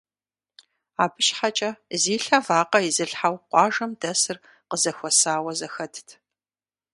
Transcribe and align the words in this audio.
Абы 1.03 1.19
щхьэкӀэ 1.25 1.71
зи 2.01 2.15
лъэ 2.23 2.37
вакъэ 2.45 2.79
изылъхьэу 2.89 3.35
къуажэм 3.49 3.91
дэсыр 3.99 4.37
къызэхуэсауэ 4.69 5.51
зэхэтт. 5.59 6.07